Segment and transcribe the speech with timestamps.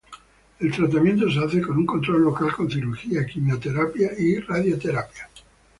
[0.59, 5.29] El tratamiento se hace con un control local con cirugía, quimioterapia y radioterapia.